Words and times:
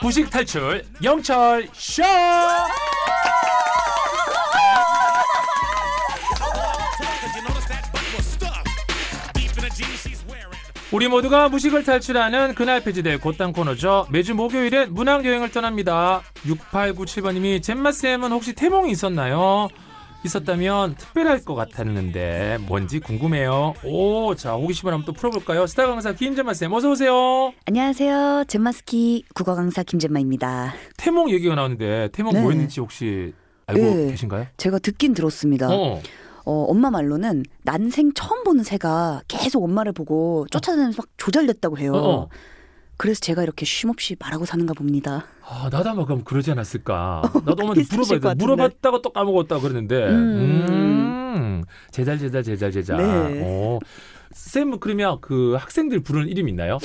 부식 0.00 0.30
탈출 0.30 0.84
영철 1.02 1.68
쇼. 1.72 2.02
우리 10.92 11.06
모두가 11.06 11.48
무식을 11.48 11.84
탈출하는 11.84 12.56
그날 12.56 12.82
폐지될 12.82 13.20
곧땅 13.20 13.52
코너죠. 13.52 14.08
매주 14.10 14.34
목요일엔 14.34 14.92
문학 14.92 15.24
여행을 15.24 15.52
떠납니다. 15.52 16.22
6897번님이 16.46 17.62
잼마쌤은 17.62 18.32
혹시 18.32 18.54
태몽이 18.54 18.90
있었나요? 18.90 19.68
있었다면 20.24 20.96
특별할 20.96 21.44
것 21.44 21.54
같았는데 21.54 22.58
뭔지 22.66 23.00
궁금해요. 23.00 23.74
오, 23.84 24.34
자 24.34 24.52
호기심을 24.52 24.92
한번 24.92 25.06
또 25.06 25.12
풀어볼까요? 25.12 25.66
스타 25.66 25.86
강사 25.86 26.12
김잼마쌤 26.12 26.72
어서 26.72 26.90
오세요. 26.90 27.52
안녕하세요. 27.66 28.44
젠마스키 28.46 29.24
국어 29.34 29.54
강사 29.54 29.82
김젠마입니다. 29.82 30.74
태몽 30.98 31.30
얘기가 31.30 31.54
나오는데 31.54 32.10
태몽 32.12 32.34
네. 32.34 32.42
뭐였는지 32.42 32.80
혹시 32.80 33.32
알고 33.66 33.80
네. 33.80 34.10
계신가요? 34.10 34.46
제가 34.56 34.78
듣긴 34.78 35.14
들었습니다. 35.14 35.68
어. 35.70 36.00
어, 36.44 36.64
엄마 36.68 36.90
말로는 36.90 37.44
난생 37.62 38.12
처음 38.14 38.44
보는 38.44 38.64
새가 38.64 39.22
계속 39.28 39.62
엄마를 39.62 39.92
보고 39.92 40.46
쫓아다니면서 40.50 40.96
막 41.02 41.06
조잘됐다고 41.16 41.78
해요. 41.78 41.92
어, 41.94 41.98
어. 42.22 42.28
그래서 43.00 43.18
제가 43.20 43.42
이렇게 43.42 43.64
쉼없이 43.64 44.14
말하고 44.20 44.44
사는가 44.44 44.74
봅니다. 44.74 45.24
아, 45.42 45.70
나도 45.72 45.88
아마 45.88 46.04
그럼 46.04 46.22
그러지 46.22 46.50
않았을까. 46.50 47.22
나도 47.46 47.62
엄마한테 47.62 47.84
물어봐야 47.96 48.20
것 48.20 48.28
돼. 48.36 48.44
물어봤다가 48.44 49.00
또 49.00 49.08
까먹었다 49.08 49.58
그랬는데. 49.58 50.04
음. 50.06 50.66
음. 50.68 51.64
제잘 51.92 52.18
제잘 52.18 52.42
제잘 52.42 52.70
제잘. 52.70 52.98
네. 52.98 53.42
어. 53.42 53.78
쌤은 54.32 54.80
그러면 54.80 55.16
그 55.22 55.56
학생들 55.58 56.00
부르는 56.00 56.28
이름 56.28 56.50
있나요? 56.50 56.76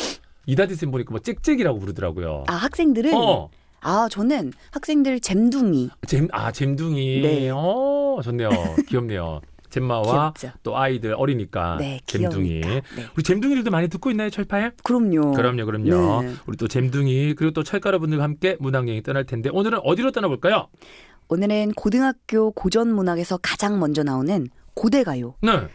이다디 0.45 0.75
쌤 0.75 0.89
보니까 0.89 1.11
뭐 1.11 1.19
짹짹이라고 1.19 1.79
부르더라고요. 1.79 2.45
아 2.47 2.53
학생들은 2.53 3.13
어. 3.13 3.49
아 3.81 4.07
저는 4.09 4.53
학생들 4.71 5.19
잼둥이 5.19 5.89
잼, 6.07 6.29
아, 6.31 6.49
잼둥이. 6.49 7.21
네. 7.23 7.49
어, 7.53 8.21
좋네요. 8.23 8.49
귀엽네요. 8.87 9.41
잼마와 9.75 10.33
귀엽죠. 10.37 10.57
또 10.63 10.77
아이들 10.77 11.13
어리니까. 11.17 11.77
네, 11.77 11.99
잼둥이. 12.05 12.61
네. 12.61 12.81
우리 13.15 13.23
잼둥이들도 13.23 13.71
많이 13.71 13.87
듣고 13.89 14.09
있나요, 14.11 14.29
철파에? 14.29 14.71
그럼요. 14.83 15.31
그럼요, 15.31 15.65
그럼요. 15.65 16.21
네. 16.23 16.33
우리 16.45 16.57
또 16.57 16.67
잼둥이 16.67 17.35
그리고 17.35 17.51
또 17.53 17.63
철가루분들과 17.63 18.23
함께 18.23 18.57
문학여행 18.59 19.03
떠날 19.03 19.25
텐데 19.25 19.49
오늘은 19.51 19.79
어디로 19.83 20.11
떠나볼까요? 20.11 20.67
오늘은 21.27 21.73
고등학교 21.73 22.51
고전 22.51 22.93
문학에서 22.93 23.37
가장 23.41 23.79
먼저 23.79 24.03
나오는 24.03 24.47
고대 24.73 25.03
가요. 25.03 25.35
네. 25.41 25.67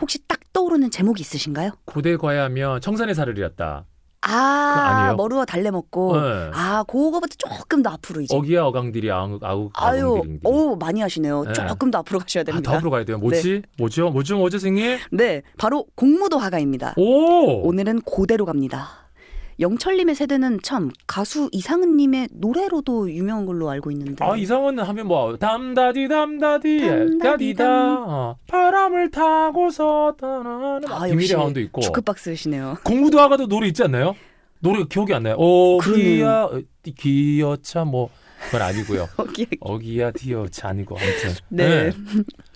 혹시 0.00 0.18
딱 0.26 0.40
떠오르는 0.52 0.90
제목이 0.90 1.20
있으신가요? 1.22 1.70
고대 1.86 2.16
과야면 2.16 2.80
청산의 2.80 3.14
살을 3.14 3.38
잃었다. 3.38 3.86
아? 4.28 5.14
머루와 5.16 5.44
달래 5.44 5.70
먹고 5.70 6.20
네. 6.20 6.50
아 6.52 6.84
그거보다 6.84 7.34
조금 7.38 7.82
더 7.82 7.90
앞으로 7.90 8.20
이제 8.20 8.36
어기야 8.36 8.64
어강들이 8.64 9.10
아우 9.10 9.38
아우 9.42 9.70
아유. 9.74 10.22
오 10.44 10.76
많이 10.76 11.00
하시네요. 11.00 11.44
네. 11.44 11.52
조금 11.52 11.90
더 11.90 11.98
앞으로 11.98 12.20
가셔야 12.20 12.42
아, 12.42 12.44
됩니다. 12.44 12.70
더 12.70 12.76
앞으로 12.76 12.90
가야 12.90 13.04
돼요. 13.04 13.18
뭐지? 13.18 13.62
뭐죠? 13.78 14.10
뭐죠? 14.10 14.36
뭐죠, 14.36 14.58
선생님? 14.58 14.98
네, 15.12 15.42
바로 15.58 15.86
공무도 15.94 16.38
화가입니다. 16.38 16.94
오! 16.96 17.66
오늘은 17.68 18.00
고대로 18.02 18.44
갑니다. 18.44 19.05
영철님의 19.58 20.14
세대는 20.14 20.60
참 20.62 20.90
가수 21.06 21.48
이상은님의 21.52 22.28
노래로도 22.32 23.10
유명한 23.10 23.46
걸로 23.46 23.70
알고 23.70 23.90
있는데. 23.92 24.24
아 24.24 24.36
이상은 24.36 24.78
하면 24.78 25.06
뭐 25.06 25.36
담다디 25.36 26.08
담다디 26.08 26.80
담다디 26.80 27.18
다디다 27.18 27.64
담. 27.64 28.04
어, 28.06 28.36
바람을 28.46 29.10
타고서 29.10 30.14
떠나는 30.18 30.80
아, 30.90 31.04
비밀의 31.06 31.34
왕도 31.36 31.60
있고 31.60 31.80
주크박스시네요. 31.80 32.78
공부도 32.84 33.18
하가도 33.20 33.46
노래 33.46 33.68
있지 33.68 33.82
않나요? 33.82 34.14
노래 34.60 34.84
기억이 34.84 35.14
안 35.14 35.22
나요. 35.22 35.34
어기야 35.36 36.48
그러네요. 36.48 36.66
기여차 36.96 37.84
뭐 37.84 38.10
그건 38.44 38.62
아니고요. 38.62 39.06
거기에 39.16 39.46
어기야 39.60 40.10
디여차 40.12 40.68
아니고 40.68 40.96
아무튼 40.98 41.34
네. 41.48 41.90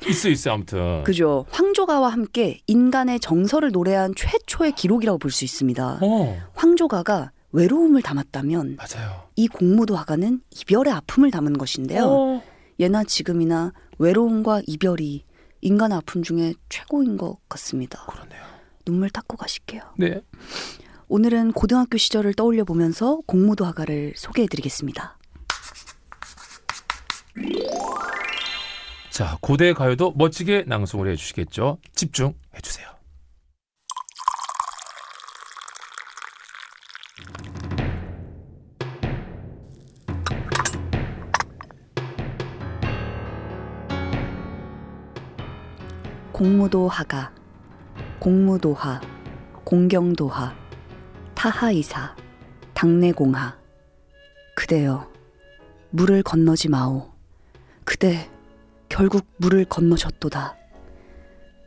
있어 0.08 0.28
있어 0.28 0.52
아무튼. 0.52 1.02
그죠. 1.04 1.46
황조가와 1.50 2.08
함께 2.10 2.60
인간의 2.66 3.20
정서를 3.20 3.70
노래한 3.72 4.14
최초의 4.16 4.72
기록이라고 4.72 5.18
볼 5.18 5.30
수 5.30 5.44
있습니다. 5.44 5.98
어 6.02 6.38
황조가가 6.54 7.32
외로움을 7.52 8.02
담았다면 8.02 8.76
맞아요. 8.76 9.22
이 9.36 9.48
공무도 9.48 9.96
화가는 9.96 10.40
이별의 10.60 10.92
아픔을 10.92 11.30
담은 11.30 11.58
것인데요. 11.58 12.04
어. 12.06 12.42
예나 12.78 13.04
지금이나 13.04 13.72
외로움과 13.98 14.62
이별이 14.66 15.24
인간의 15.62 15.96
아픔 15.98 16.22
중에 16.22 16.54
최고인 16.68 17.16
것 17.16 17.36
같습니다. 17.48 18.04
그러네요. 18.06 18.40
눈물 18.84 19.10
닦고 19.10 19.36
가실게요. 19.36 19.82
네. 19.98 20.20
오늘은 21.08 21.52
고등학교 21.52 21.98
시절을 21.98 22.34
떠올려 22.34 22.64
보면서 22.64 23.18
공무도 23.26 23.64
화가를 23.64 24.14
소개해 24.16 24.46
드리겠습니다. 24.48 25.18
자, 29.10 29.36
고대 29.40 29.72
가요도 29.72 30.14
멋지게 30.16 30.64
낭송을 30.66 31.10
해주시겠죠? 31.10 31.78
집중해 31.94 32.32
주세요. 32.62 32.88
공무도 46.32 46.88
화가, 46.88 47.32
공무도하, 48.18 49.00
공경도하, 49.64 50.54
타하이사, 51.34 52.16
당내공하. 52.72 53.58
그대여, 54.54 55.10
물을 55.90 56.22
건너지 56.22 56.70
마오. 56.70 57.12
그대, 57.84 58.30
결국 59.00 59.24
물을 59.38 59.64
건너셨도다. 59.64 60.58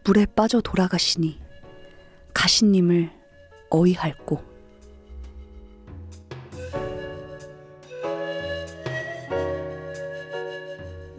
물에 0.05 0.27
빠져 0.35 0.61
돌아가시니, 0.61 1.41
가신님을 2.31 3.09
어이할꼬. 3.71 4.39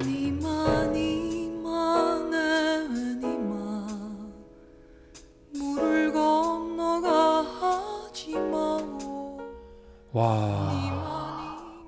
니마 0.02 0.84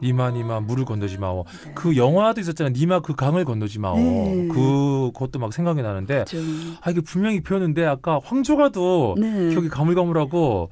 니마 0.03 0.31
내 0.31 0.39
니마 0.39 0.61
물을 0.61 0.85
마오 0.85 0.85
건너지 0.85 1.19
마오. 1.19 1.45
그 1.75 1.97
영화도 1.97 2.41
있었잖아요. 2.41 2.73
니마 2.77 3.01
그 3.01 3.15
강을 3.15 3.45
건너지 3.45 3.79
마오. 3.79 3.97
네. 3.97 4.49
그 4.49 5.11
그것도 5.13 5.39
막 5.39 5.53
생각이 5.53 5.83
나는데 5.83 6.25
좀, 6.25 6.77
아 6.81 6.91
이게 6.91 7.01
분명히 7.01 7.41
표현인데 7.41 7.85
아까 7.85 8.21
황조가도 8.23 9.17
네. 9.19 9.51
기억이 9.51 9.69
가물가물하고 9.69 10.71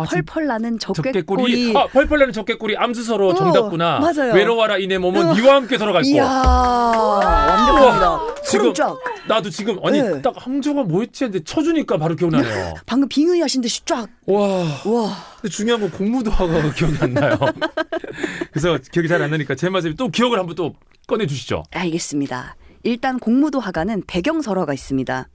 아, 0.00 0.06
진- 0.06 0.24
펄펄 0.24 0.46
나는 0.46 0.78
적개꼬리 0.78 1.12
적개꼬리. 1.12 1.76
아 1.76 1.86
펄펄 1.88 2.18
나는 2.20 2.32
적개꼬리 2.32 2.76
암수서로 2.76 3.28
어, 3.30 3.34
정답구나. 3.34 3.98
맞아요. 3.98 4.32
외로워라 4.34 4.78
이내 4.78 4.96
몸은 4.98 5.26
어. 5.28 5.34
니와 5.34 5.56
함께 5.56 5.76
돌아갈 5.76 6.04
이야, 6.04 6.24
거. 6.24 7.18
완벽합니다. 7.18 8.42
지금 8.44 8.72
쫙. 8.74 8.96
나도 9.26 9.50
지금 9.50 9.78
아니 9.84 10.00
네. 10.00 10.22
딱 10.22 10.34
황조가 10.36 10.84
뭐였지 10.84 11.24
했는데 11.24 11.44
쳐주니까 11.44 11.98
바로 11.98 12.14
기억나네요. 12.16 12.74
방금 12.86 13.08
빙의 13.08 13.40
하신 13.40 13.60
듯이 13.60 13.84
쫙. 13.84 14.08
와. 14.26 14.38
와. 14.84 15.16
근데 15.40 15.48
중요한 15.54 15.80
건 15.80 15.90
공무도 15.90 16.30
하가 16.30 16.70
기억이 16.72 16.96
안 17.00 17.14
나요. 17.14 17.36
그래서 18.52 18.78
기억이 18.92 19.08
잘 19.08 19.18
안 19.22 19.30
나니까 19.30 19.54
제 19.56 19.68
말씀이 19.68 19.96
또 19.96 20.08
기억을 20.08 20.38
한번 20.38 20.54
또 20.54 20.74
꺼내 21.08 21.26
주시죠. 21.26 21.64
알겠습니다. 21.72 22.56
일단 22.84 23.18
공무도 23.18 23.58
화가는 23.60 24.04
배경 24.06 24.40
설화가 24.40 24.72
있습니다. 24.72 25.28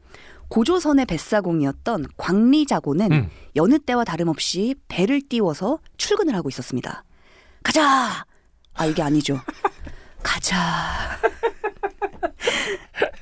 고조선의 0.50 1.06
뱃사공이었던 1.06 2.06
광리자고는 2.18 3.12
음. 3.12 3.30
여느 3.56 3.80
때와 3.80 4.04
다름없이 4.04 4.75
배를 4.88 5.22
띄워서 5.28 5.80
출근을 5.98 6.36
하고 6.36 6.50
있었습니다. 6.50 7.04
가자! 7.63 8.25
아, 8.74 8.86
이게 8.86 9.01
아니죠. 9.01 9.40
가자. 10.24 11.19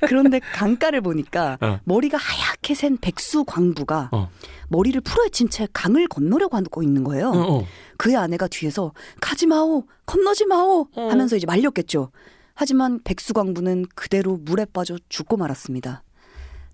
그런데 0.00 0.40
강가를 0.40 1.00
보니까 1.00 1.58
어. 1.60 1.78
머리가 1.84 2.18
하얗게 2.18 2.74
센 2.74 2.98
백수 2.98 3.44
광부가 3.44 4.10
어. 4.12 4.30
머리를 4.68 5.00
풀어헤친 5.00 5.48
채 5.50 5.68
강을 5.72 6.08
건너려고 6.08 6.56
하고 6.56 6.82
있는 6.82 7.04
거예요. 7.04 7.30
어, 7.30 7.58
어. 7.58 7.66
그의 7.98 8.16
아내가 8.16 8.48
뒤에서 8.48 8.92
가지 9.20 9.46
마오, 9.46 9.84
건너지 10.06 10.44
마오 10.46 10.88
어. 10.96 11.08
하면서 11.08 11.36
이제 11.36 11.46
말렸겠죠. 11.46 12.10
하지만 12.54 13.00
백수 13.04 13.32
광부는 13.32 13.86
그대로 13.94 14.36
물에 14.36 14.66
빠져 14.66 14.98
죽고 15.08 15.36
말았습니다. 15.36 16.02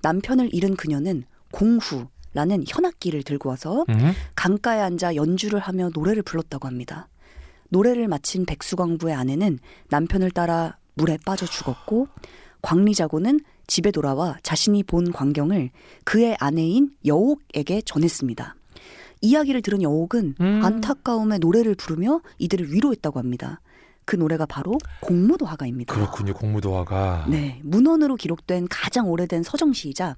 남편을 0.03 0.55
잃은 0.55 0.77
그녀는 0.77 1.25
공후라는 1.53 2.65
현악기를 2.67 3.23
들고 3.23 3.49
와서 3.49 3.85
음. 3.89 4.12
강가에 4.37 4.81
앉아 4.81 5.15
연주를 5.15 5.59
하며 5.61 5.91
노래를 5.95 6.23
불렀다고 6.23 6.67
합니다. 6.67 7.09
노래를 7.71 8.09
마친 8.09 8.47
백수광부의 8.47 9.15
아내는 9.15 9.59
남편을 9.91 10.31
따라 10.31 10.79
물에 10.95 11.19
빠져 11.25 11.47
죽었고 11.47 12.09
광리자고는 12.62 13.41
집에 13.67 13.91
돌아와 13.91 14.37
자신이 14.43 14.83
본 14.83 15.12
광경을 15.12 15.71
그의 16.05 16.37
아내인 16.41 16.91
여옥에게 17.05 17.83
전했습니다. 17.83 18.55
이야기를 19.21 19.62
들은 19.62 19.83
여옥은 19.83 20.35
음. 20.41 20.61
안타까움에 20.65 21.39
노래를 21.39 21.75
부르며 21.75 22.21
이들을 22.39 22.73
위로했다고 22.73 23.19
합니다. 23.19 23.61
그 24.08 24.16
노래가 24.16 24.46
바로 24.46 24.78
공무도화가입니다. 25.00 25.94
그렇군요. 25.94 26.32
공무도화가. 26.32 27.26
네, 27.28 27.60
문헌으로 27.62 28.16
기록된 28.16 28.66
가장 28.70 29.10
오래된 29.10 29.43
서정시이자 29.43 30.16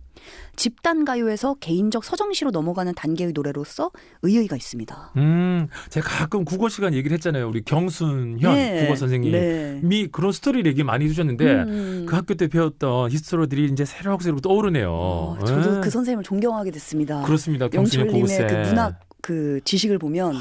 집단 0.55 1.05
가요에서 1.05 1.57
개인적 1.59 2.05
서정시로 2.05 2.53
넘어가는 2.53 2.95
단계의 2.95 3.33
노래로서 3.33 3.91
의의가 4.23 4.55
있습니다. 4.55 5.15
음, 5.17 5.67
제가 5.89 6.09
가끔 6.09 6.45
국어 6.45 6.69
시간 6.69 6.95
얘기를 6.95 7.17
했잖아요. 7.17 7.49
우리 7.49 7.65
경순현 7.65 8.55
네, 8.55 8.85
국어 8.85 8.95
선생님이 8.95 9.81
네. 9.83 10.09
그런 10.13 10.31
스토리 10.31 10.65
얘기 10.65 10.85
많이 10.85 11.07
해주셨는데 11.07 11.45
음. 11.45 12.07
그 12.09 12.15
학교 12.15 12.35
때 12.35 12.47
배웠던 12.47 13.11
history들이 13.11 13.73
이제 13.73 13.85
새록새록 13.85 14.41
떠오르네요. 14.41 14.89
어, 14.89 15.39
저도 15.45 15.79
예. 15.79 15.81
그 15.81 15.91
선생님을 15.91 16.23
존경하게 16.23 16.71
됐습니다. 16.71 17.23
그렇습니다. 17.23 17.67
경순현 17.67 18.07
영철님의. 18.07 18.47
그 18.47 18.69
문학 18.69 19.01
그 19.21 19.61
지식을 19.65 19.99
보면 19.99 20.37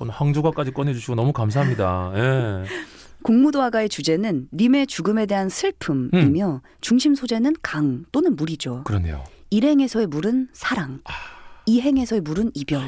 오늘 0.00 0.12
황조가까지 0.14 0.72
꺼내주시고 0.72 1.14
너무 1.14 1.32
감사합니다. 1.32 2.12
예. 2.14 2.64
공무도화가의 3.22 3.88
주제는 3.88 4.48
님의 4.52 4.88
죽음에 4.88 5.26
대한 5.26 5.48
슬픔이며 5.48 6.54
음. 6.54 6.60
중심 6.80 7.14
소재는 7.14 7.54
강 7.62 8.04
또는 8.10 8.34
물이죠. 8.34 8.82
그러네요. 8.84 9.22
일행에서의 9.50 10.06
물은 10.08 10.48
사랑, 10.52 11.00
아. 11.04 11.12
이행에서의 11.66 12.20
물은 12.22 12.50
이별, 12.54 12.82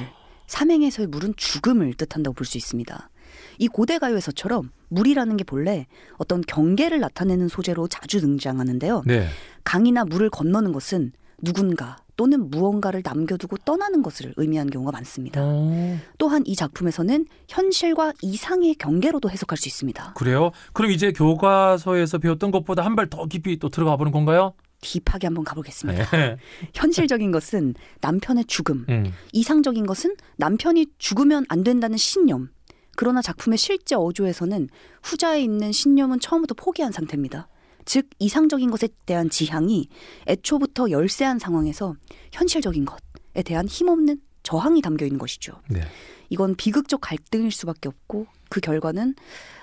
삼행에서의 0.47 1.07
물은 1.09 1.35
죽음을 1.37 1.95
뜻한다고 1.95 2.35
볼 2.35 2.47
수 2.47 2.59
있습니다. 2.59 3.11
이 3.59 3.69
고대 3.69 3.99
가요에서처럼 3.99 4.71
물이라는 4.89 5.37
게 5.37 5.45
본래 5.45 5.87
어떤 6.19 6.41
경계를 6.41 6.99
나타내는 7.01 7.49
소재로 7.49 7.87
자주 7.89 8.21
등장하는데요. 8.21 9.03
네. 9.07 9.29
강이나 9.63 10.05
물을 10.05 10.31
건너는 10.31 10.73
것은 10.73 11.13
누군가 11.43 11.97
또는 12.17 12.51
무언가를 12.51 13.03
남겨두고 13.05 13.57
떠나는 13.59 14.03
것을 14.03 14.33
의미하는 14.37 14.71
경우가 14.71 14.93
많습니다. 14.93 15.41
어, 15.43 15.99
또한 16.19 16.43
이 16.47 16.55
작품에서는 16.57 17.27
현실과 17.49 18.13
이상의 18.23 18.77
경계로도 18.77 19.31
해석할 19.31 19.59
수 19.59 19.69
있습니다. 19.69 20.15
그래요? 20.15 20.51
그럼 20.73 20.91
이제 20.91 21.13
교과서에서 21.13 22.19
배웠던 22.19 22.51
것보다 22.51 22.85
한 22.85 22.95
발 22.95 23.09
더 23.11 23.27
깊이 23.27 23.59
또 23.59 23.69
들어가 23.69 23.97
보는 23.97 24.13
건가요? 24.13 24.55
딥하게 24.81 25.27
한번 25.29 25.45
가보겠습니다. 25.45 26.11
네. 26.11 26.37
현실적인 26.75 27.33
것은 27.33 27.75
남편의 28.01 28.45
죽음, 28.47 28.85
음. 28.89 29.13
이상적인 29.33 29.87
것은 29.87 30.15
남편이 30.37 30.87
죽으면 30.99 31.45
안 31.49 31.65
된다는 31.65 31.97
신념. 31.97 32.51
그러나 32.97 33.21
작품의 33.23 33.59
실제 33.59 33.95
어조에서는 33.97 34.69
후자에 35.03 35.43
있는 35.43 35.73
신념은 35.73 36.21
처음부터 36.21 36.55
포기한 36.55 36.93
상태입니다. 36.93 37.49
즉 37.85 38.09
이상적인 38.19 38.71
것에 38.71 38.89
대한 39.07 39.31
지향이 39.31 39.89
애초부터 40.27 40.91
열세한 40.91 41.39
상황에서 41.39 41.95
현실적인 42.33 42.85
것에 42.85 43.43
대한 43.45 43.67
힘없는 43.67 44.21
저항이 44.43 44.83
담겨 44.83 45.05
있는 45.07 45.19
것이죠. 45.19 45.61
네. 45.69 45.81
이건 46.29 46.55
비극적 46.55 47.01
갈등일 47.01 47.51
수밖에 47.51 47.89
없고 47.89 48.27
그 48.49 48.61
결과는 48.61 49.15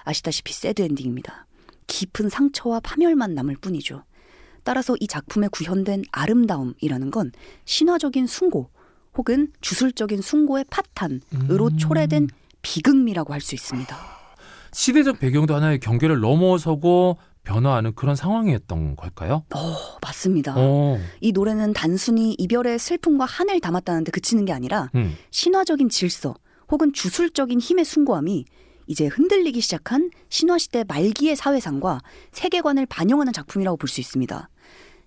아시다시피 0.03 0.53
새드 0.53 0.81
엔딩입니다. 0.81 1.45
깊은 1.87 2.29
상처와 2.29 2.79
파멸만 2.79 3.33
남을 3.35 3.57
뿐이죠. 3.57 4.03
따라서 4.63 4.95
이 4.99 5.07
작품에 5.07 5.47
구현된 5.49 6.03
아름다움이라는 6.11 7.11
건 7.11 7.31
신화적인 7.65 8.27
숭고 8.27 8.69
혹은 9.15 9.51
주술적인 9.61 10.21
숭고의 10.21 10.65
파탄으로 10.69 11.67
음. 11.67 11.77
초래된 11.77 12.29
비극미라고 12.61 13.33
할 13.33 13.41
수 13.41 13.55
있습니다. 13.55 14.20
시대적 14.73 15.19
배경도 15.19 15.55
하나의 15.55 15.79
경계를 15.79 16.19
넘어서고 16.19 17.17
변화하는 17.43 17.93
그런 17.95 18.15
상황이었던 18.15 18.95
걸까요? 18.95 19.43
어, 19.53 19.75
맞습니다. 20.01 20.53
어. 20.57 20.99
이 21.19 21.31
노래는 21.31 21.73
단순히 21.73 22.35
이별의 22.37 22.79
슬픔과 22.79 23.25
한을 23.25 23.59
담았다는데 23.59 24.11
그치는 24.11 24.45
게 24.45 24.53
아니라 24.53 24.89
음. 24.95 25.15
신화적인 25.31 25.89
질서 25.89 26.35
혹은 26.69 26.93
주술적인 26.93 27.59
힘의 27.59 27.83
숭고함이 27.83 28.45
이제 28.87 29.07
흔들리기 29.07 29.59
시작한 29.61 30.09
신화시대 30.29 30.85
말기의 30.87 31.35
사회상과 31.35 31.99
세계관을 32.31 32.85
반영하는 32.85 33.33
작품이라고 33.33 33.77
볼 33.77 33.87
수 33.87 33.99
있습니다. 34.01 34.49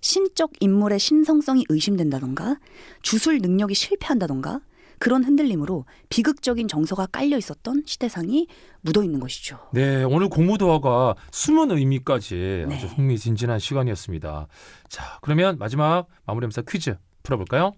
신적 0.01 0.51
인물의 0.59 0.99
신성성이 0.99 1.65
의심된다던가 1.69 2.57
주술 3.01 3.39
능력이 3.39 3.73
실패한다던가 3.73 4.59
그런 4.99 5.23
흔들림으로 5.23 5.85
비극적인 6.09 6.67
정서가 6.67 7.07
깔려 7.07 7.37
있었던 7.37 7.83
시대상이 7.85 8.47
묻어 8.81 9.03
있는 9.03 9.19
것이죠. 9.19 9.59
네, 9.73 10.03
오늘 10.03 10.29
공무도화가 10.29 11.15
숨은 11.31 11.71
의미까지 11.71 12.65
네. 12.67 12.75
아주 12.75 12.87
흥미진진한 12.87 13.59
시간이었습니다. 13.59 14.47
자, 14.89 15.19
그러면 15.21 15.57
마지막 15.57 16.07
마무리하면서 16.25 16.63
퀴즈 16.63 16.97
풀어볼까요? 17.23 17.73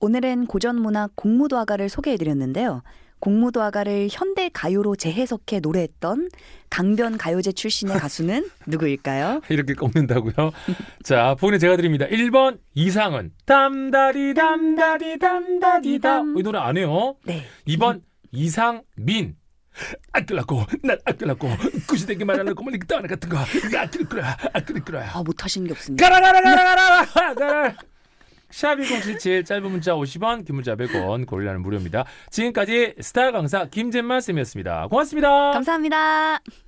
오늘은 0.00 0.46
고전문학 0.46 1.16
공무도화가를 1.16 1.88
소개해드렸는데요. 1.88 2.82
공무도화가를 3.20 4.08
현대 4.10 4.48
가요로 4.52 4.96
재해석해 4.96 5.60
노래했던 5.60 6.28
강변 6.70 7.18
가요제 7.18 7.52
출신의 7.52 7.96
가수는 8.00 8.48
누구일까요? 8.66 9.40
이렇게 9.48 9.74
꺾는다고요? 9.74 10.52
자, 11.02 11.34
본인 11.38 11.58
제가 11.58 11.76
드립니다. 11.76 12.06
1번 12.06 12.58
이상은 12.74 13.32
담다리 13.46 14.34
담다리 14.34 15.18
담다리다. 15.18 16.20
이 16.36 16.42
노래 16.42 16.58
안 16.58 16.76
해요. 16.76 17.16
네. 17.24 17.44
2번 17.68 18.02
이상민. 18.32 19.36
아끼려고 20.12 20.64
난 20.82 20.96
아끼려고 21.04 21.48
구시대기 21.86 22.24
말하려고 22.24 22.64
멀리 22.64 22.78
떠나 22.78 23.06
같은 23.06 23.28
거 23.28 23.36
아끼를 23.36 24.08
거야 24.08 24.34
아끼를 24.54 24.82
거야 24.82 25.10
아 25.12 25.22
못하시는 25.22 25.66
게 25.66 25.74
없습니다. 25.74 26.08
가라 26.08 26.18
가라 26.20 26.40
가라 26.40 26.64
가라 26.64 27.34
가라 27.34 27.74
샵1077 28.50 29.44
짧은 29.44 29.70
문자 29.70 29.92
50원 29.94 30.44
긴 30.44 30.56
문자 30.56 30.76
100원 30.76 31.26
고릴라는 31.26 31.62
무료입니다. 31.62 32.04
지금까지 32.30 32.94
스타 33.00 33.32
강사 33.32 33.66
김재만 33.66 34.20
쌤이었습니다. 34.20 34.88
고맙습니다. 34.88 35.52
감사합니다. 35.52 36.65